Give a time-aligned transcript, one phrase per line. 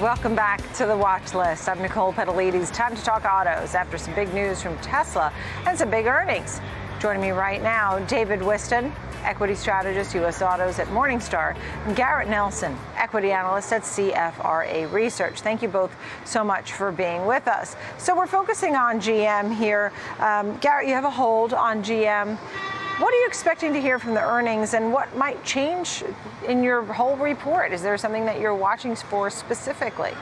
[0.00, 1.70] Welcome back to the watch list.
[1.70, 2.70] I'm Nicole Petalides.
[2.70, 5.32] Time to talk autos after some big news from Tesla
[5.64, 6.60] and some big earnings.
[7.00, 10.42] Joining me right now, David Whiston, equity strategist, U.S.
[10.42, 11.56] Autos at Morningstar,
[11.86, 15.40] and Garrett Nelson, equity analyst at CFRA Research.
[15.40, 17.74] Thank you both so much for being with us.
[17.96, 19.94] So we're focusing on GM here.
[20.18, 22.36] Um, Garrett, you have a hold on GM.
[22.98, 26.02] What are you expecting to hear from the earnings and what might change
[26.48, 27.74] in your whole report?
[27.74, 30.12] Is there something that you're watching for specifically?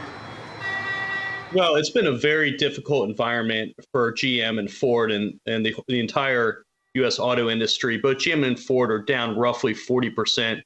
[1.52, 6.00] Well, it's been a very difficult environment for GM and Ford and, and the, the
[6.00, 7.20] entire U.S.
[7.20, 7.96] auto industry.
[7.96, 10.60] Both GM and Ford are down roughly 40%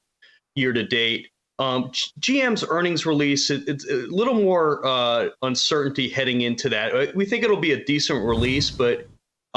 [0.54, 1.28] year to date.
[1.58, 1.90] Um,
[2.20, 7.14] GM's earnings release, it, it's a little more uh, uncertainty heading into that.
[7.14, 9.06] We think it'll be a decent release, but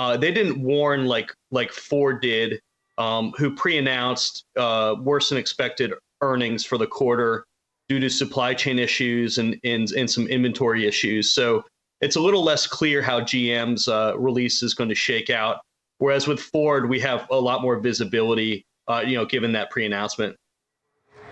[0.01, 2.59] uh, they didn't warn like like Ford did,
[2.97, 7.45] um, who pre-announced uh, worse than expected earnings for the quarter
[7.87, 11.35] due to supply chain issues and and, and some inventory issues.
[11.35, 11.63] So
[12.01, 15.57] it's a little less clear how GM's uh, release is going to shake out.
[15.99, 20.35] Whereas with Ford, we have a lot more visibility, uh, you know, given that pre-announcement.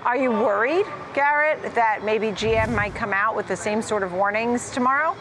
[0.04, 4.14] Are you worried, Garrett, that maybe GM might come out with the same sort of
[4.14, 5.18] warnings tomorrow?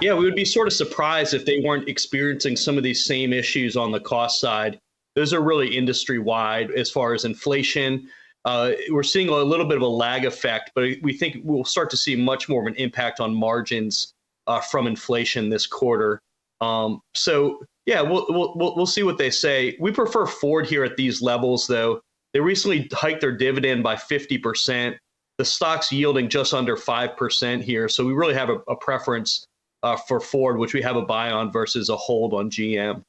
[0.00, 3.32] Yeah, we would be sort of surprised if they weren't experiencing some of these same
[3.32, 4.78] issues on the cost side.
[5.14, 8.08] Those are really industry wide as far as inflation.
[8.46, 11.90] Uh, we're seeing a little bit of a lag effect, but we think we'll start
[11.90, 14.14] to see much more of an impact on margins
[14.46, 16.20] uh, from inflation this quarter.
[16.62, 19.76] Um, so yeah, we'll, we'll we'll see what they say.
[19.80, 22.00] We prefer Ford here at these levels, though.
[22.32, 24.96] They recently hiked their dividend by 50%.
[25.38, 27.88] The stock's yielding just under 5% here.
[27.88, 29.46] So we really have a, a preference
[29.82, 33.02] uh, for Ford, which we have a buy on versus a hold on GM.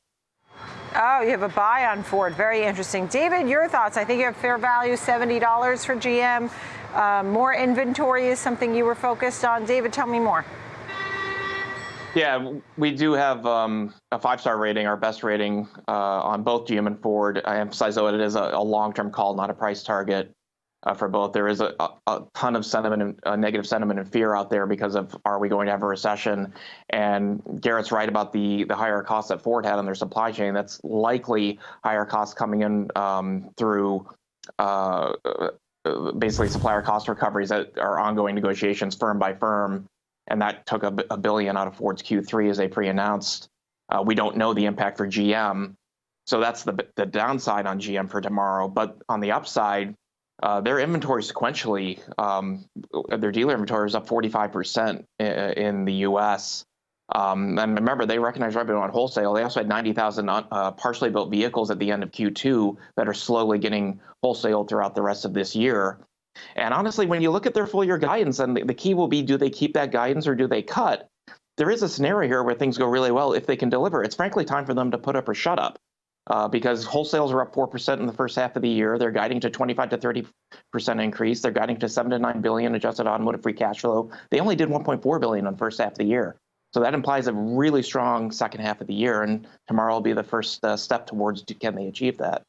[0.95, 2.35] Oh, you have a buy on Ford.
[2.35, 3.07] Very interesting.
[3.07, 3.97] David, your thoughts?
[3.97, 6.51] I think you have fair value $70 for GM.
[6.93, 9.65] Uh, more inventory is something you were focused on.
[9.65, 10.45] David, tell me more.
[12.13, 16.67] Yeah, we do have um, a five star rating, our best rating uh, on both
[16.67, 17.41] GM and Ford.
[17.45, 20.35] I emphasize, though, it is a, a long term call, not a price target
[20.83, 21.33] uh, for both.
[21.33, 21.75] There is a,
[22.07, 25.39] a, ton of sentiment, and, uh, negative sentiment and fear out there because of are
[25.39, 26.53] we going to have a recession?
[26.89, 30.53] And Garrett's right about the the higher costs that Ford had on their supply chain.
[30.53, 34.07] That's likely higher costs coming in um, through.
[34.57, 35.13] Uh,
[35.83, 39.87] uh, basically, supplier cost recoveries that are ongoing negotiations firm by firm,
[40.27, 43.47] and that took a, a billion out of Ford's Q3 as they pre-announced.
[43.89, 45.73] Uh, we don't know the impact for GM,
[46.27, 48.67] so that's the the downside on GM for tomorrow.
[48.67, 49.95] But on the upside,
[50.41, 52.65] uh, their inventory sequentially, um,
[53.09, 56.65] their dealer inventory is up 45% in, the U.S.
[57.13, 59.33] Um, and remember, they recognize revenue on wholesale.
[59.33, 63.13] They also had 90,000 uh, partially built vehicles at the end of Q2 that are
[63.13, 65.99] slowly getting wholesaled throughout the rest of this year.
[66.55, 69.21] And honestly, when you look at their full year guidance, and the key will be
[69.21, 71.07] do they keep that guidance or do they cut?
[71.57, 74.03] There is a scenario here where things go really well if they can deliver.
[74.03, 75.77] It's frankly time for them to put up or shut up
[76.27, 78.97] uh, because wholesales are up 4% in the first half of the year.
[78.97, 81.41] They're guiding to 25 to 30% increase.
[81.41, 84.11] They're guiding to 7 to 9 billion adjusted automotive free cash flow.
[84.29, 86.35] They only did 1.4 billion in the first half of the year.
[86.73, 90.13] So that implies a really strong second half of the year, and tomorrow will be
[90.13, 92.43] the first uh, step towards can they achieve that.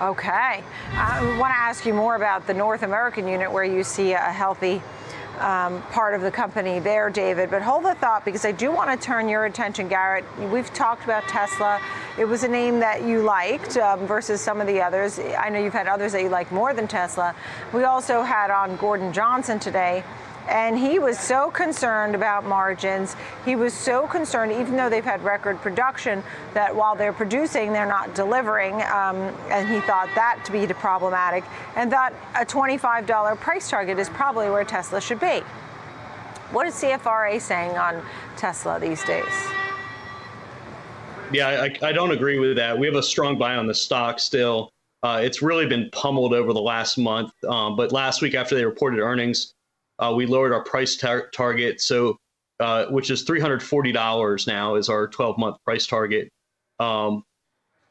[0.00, 0.62] Okay.
[0.92, 4.18] I want to ask you more about the North American unit where you see a
[4.18, 4.82] healthy
[5.40, 7.50] um, part of the company there, David.
[7.50, 10.24] But hold the thought because I do want to turn your attention, Garrett.
[10.38, 11.80] We've talked about Tesla.
[12.18, 15.18] It was a name that you liked um, versus some of the others.
[15.18, 17.34] I know you've had others that you like more than Tesla.
[17.72, 20.04] We also had on Gordon Johnson today
[20.48, 23.16] and he was so concerned about margins.
[23.44, 26.22] He was so concerned, even though they've had record production,
[26.52, 28.74] that while they're producing, they're not delivering.
[28.74, 29.16] Um,
[29.50, 31.44] and he thought that to be problematic,
[31.76, 35.40] and that a $25 price target is probably where Tesla should be.
[36.52, 38.02] What is CFRA saying on
[38.36, 39.24] Tesla these days?
[41.32, 42.78] Yeah, I, I don't agree with that.
[42.78, 44.70] We have a strong buy on the stock still.
[45.02, 47.32] Uh, it's really been pummeled over the last month.
[47.44, 49.54] Um, but last week, after they reported earnings,
[49.98, 52.16] uh, we lowered our price tar- target, so
[52.60, 56.28] uh, which is three hundred forty dollars now is our twelve month price target.
[56.80, 57.22] Um,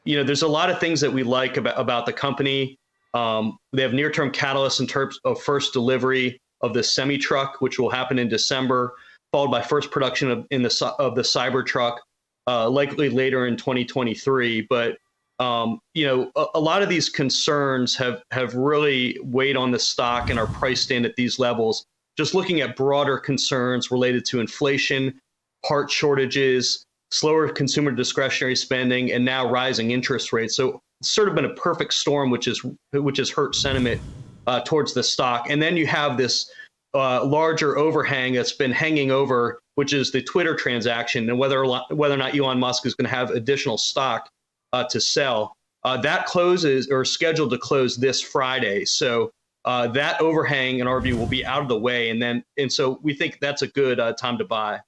[0.04, 2.78] you know, there's a lot of things that we like about about the company.
[3.14, 7.60] Um, they have near term catalysts in terms of first delivery of the semi truck,
[7.60, 8.94] which will happen in December,
[9.32, 11.98] followed by first production of in the of the Cybertruck,
[12.46, 14.66] uh, likely later in 2023.
[14.68, 14.98] But
[15.40, 19.78] um, you know, a, a, lot of these concerns have have really weighed on the
[19.78, 21.84] stock and are priced in at these levels
[22.16, 25.20] just looking at broader concerns related to inflation,
[25.66, 30.56] part shortages, slower consumer discretionary spending, and now rising interest rates.
[30.56, 34.00] So it's sort of been a perfect storm, which is which has hurt sentiment
[34.46, 35.48] uh, towards the stock.
[35.50, 36.50] And then you have this
[36.94, 42.14] uh, larger overhang that's been hanging over, which is the Twitter transaction, and whether whether
[42.14, 44.28] or not Elon Musk is going to have additional stock
[44.72, 45.54] uh, to sell.
[45.82, 48.84] Uh, that closes or scheduled to close this Friday.
[48.86, 49.30] So
[49.64, 52.72] uh, that overhang, in our view, will be out of the way, and then and
[52.72, 54.80] so we think that's a good uh, time to buy.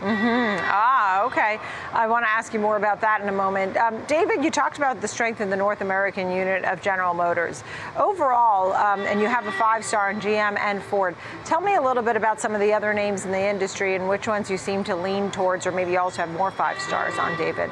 [0.00, 0.64] Mm-hmm.
[0.64, 1.60] Ah, okay.
[1.92, 3.76] I want to ask you more about that in a moment.
[3.76, 7.62] Um, David, you talked about the strength in the North American unit of General Motors.
[7.98, 11.14] Overall, um, and you have a five star in GM and Ford.
[11.44, 14.08] Tell me a little bit about some of the other names in the industry and
[14.08, 17.18] which ones you seem to lean towards, or maybe you also have more five stars
[17.18, 17.70] on, David.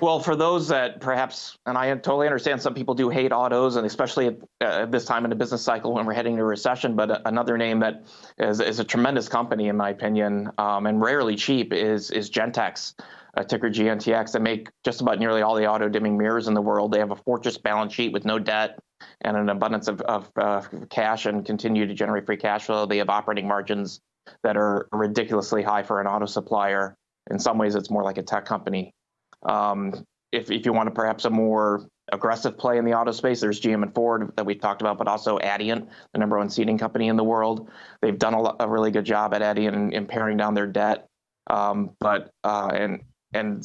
[0.00, 3.84] Well, for those that perhaps, and I totally understand some people do hate autos, and
[3.84, 6.94] especially at, uh, this time in the business cycle when we're heading to recession.
[6.94, 8.04] But another name that
[8.38, 12.94] is, is a tremendous company, in my opinion, um, and rarely cheap is is Gentex,
[13.34, 14.32] a ticker GNTX.
[14.32, 16.92] They make just about nearly all the auto dimming mirrors in the world.
[16.92, 18.78] They have a fortress balance sheet with no debt
[19.22, 22.86] and an abundance of, of uh, cash and continue to generate free cash flow.
[22.86, 24.00] They have operating margins
[24.44, 26.94] that are ridiculously high for an auto supplier.
[27.30, 28.94] In some ways, it's more like a tech company.
[29.42, 33.40] Um, if, if you want to perhaps a more aggressive play in the auto space,
[33.40, 36.78] there's GM and Ford that we've talked about, but also Adient, the number one seating
[36.78, 37.70] company in the world.
[38.02, 41.06] They've done a, a really good job at Adient in, in paring down their debt.
[41.48, 43.02] Um, but uh, and
[43.34, 43.62] and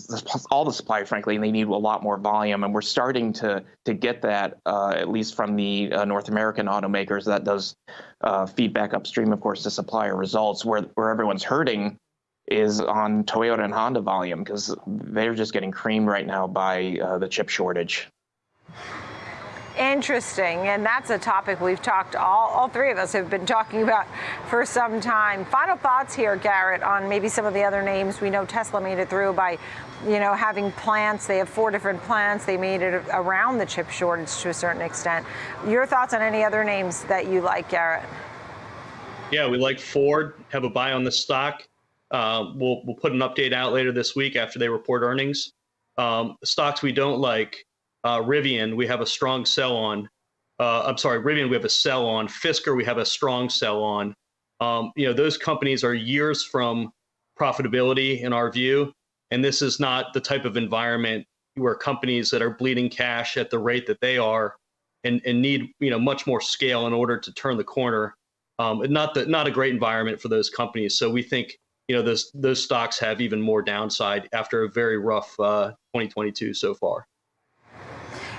[0.52, 3.64] all the suppliers, frankly, and they need a lot more volume, and we're starting to
[3.86, 7.26] to get that uh, at least from the uh, North American automakers.
[7.26, 7.76] That does
[8.22, 10.66] uh, feedback upstream, of course, to supplier results.
[10.66, 11.98] Where where everyone's hurting
[12.48, 17.18] is on Toyota and Honda volume because they're just getting creamed right now by uh,
[17.18, 18.08] the chip shortage.
[19.80, 23.82] Interesting, and that's a topic we've talked all, all three of us have been talking
[23.82, 24.06] about
[24.48, 25.46] for some time.
[25.46, 28.22] Final thoughts here, Garrett, on maybe some of the other names.
[28.22, 29.58] We know Tesla made it through by,
[30.06, 31.26] you know, having plants.
[31.26, 32.46] They have four different plants.
[32.46, 35.26] They made it around the chip shortage to a certain extent.
[35.68, 38.08] Your thoughts on any other names that you like, Garrett?
[39.32, 40.36] Yeah, we like Ford.
[40.50, 41.64] Have a buy on the stock.
[42.14, 45.52] Uh, we'll we'll put an update out later this week after they report earnings.
[45.98, 47.66] Um, stocks we don't like,
[48.04, 50.08] uh, Rivian, we have a strong sell on.
[50.60, 52.28] Uh, I'm sorry, Rivian, we have a sell on.
[52.28, 54.14] Fisker, we have a strong sell on.
[54.60, 56.92] Um, you know, those companies are years from
[57.40, 58.94] profitability in our view,
[59.32, 61.26] and this is not the type of environment
[61.56, 64.56] where companies that are bleeding cash at the rate that they are
[65.04, 68.16] and, and need you know much more scale in order to turn the corner.
[68.60, 70.98] Um, not the, not a great environment for those companies.
[70.98, 71.58] So we think
[71.88, 76.54] you know those those stocks have even more downside after a very rough uh, 2022
[76.54, 77.08] so far.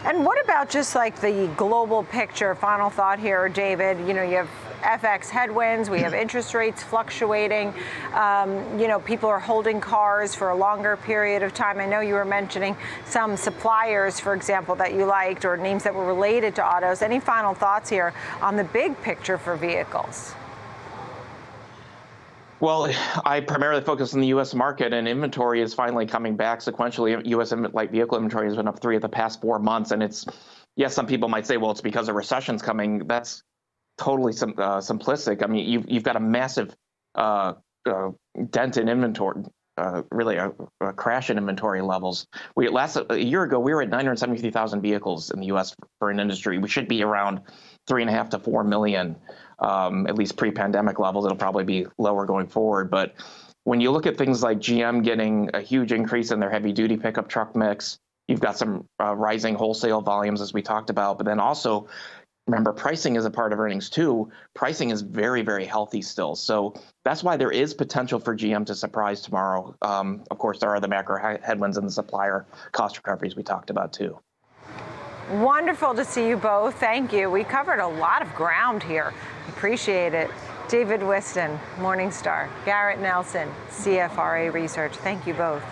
[0.05, 2.55] And what about just like the global picture?
[2.55, 4.07] Final thought here, David.
[4.07, 4.51] You know, you have
[4.83, 7.73] FX headwinds, we have interest rates fluctuating.
[8.13, 11.79] Um, you know, people are holding cars for a longer period of time.
[11.81, 12.77] I know you were mentioning
[13.07, 17.01] some suppliers, for example, that you liked or names that were related to autos.
[17.01, 18.13] Any final thoughts here
[18.43, 20.35] on the big picture for vehicles?
[22.65, 22.91] Well,
[23.27, 24.55] I primarily focus on the U.S.
[24.55, 27.25] market, and inventory is finally coming back sequentially.
[27.27, 27.53] U.S.
[27.53, 30.25] light vehicle inventory has been up three of the past four months, and it's
[30.75, 33.07] yes, some people might say, well, it's because a recession's coming.
[33.07, 33.43] That's
[33.99, 35.43] totally sim- uh, simplistic.
[35.43, 36.75] I mean, you've you've got a massive
[37.15, 37.53] uh,
[37.87, 38.11] uh,
[38.51, 39.43] dent in inventory.
[39.77, 42.29] Uh, really a, a, crash in inventory levels.
[42.55, 45.75] We last a year ago we were at 973,000 vehicles in the U.S.
[45.99, 46.59] for an industry.
[46.59, 47.41] We should be around
[47.87, 49.17] three and a half to four million
[49.59, 51.25] um, at least pre-pandemic levels.
[51.25, 52.91] It'll probably be lower going forward.
[52.91, 53.15] But
[53.65, 57.29] when you look at things like GM getting a huge increase in their heavy-duty pickup
[57.29, 61.41] truck mix, you've got some uh, rising wholesale volumes as we talked about, but then
[61.41, 61.89] also
[62.47, 64.31] remember pricing is a part of earnings too.
[64.55, 66.35] Pricing is very very healthy still.
[66.35, 69.75] So that's why there is potential for gm to surprise tomorrow.
[69.81, 73.71] Um, of course there are the macro headwinds and the supplier cost recoveries we talked
[73.71, 74.19] about too
[75.31, 76.79] Wonderful to see you both.
[76.79, 77.31] Thank you.
[77.31, 79.15] We covered a lot of ground here.
[79.49, 80.31] Appreciate it.
[80.69, 82.49] David Whiston, Morningstar.
[82.65, 84.97] Garrett Nelson, CFRA Research.
[84.97, 85.63] Thank you both.